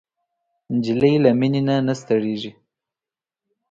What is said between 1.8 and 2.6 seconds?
نه ستړېږي.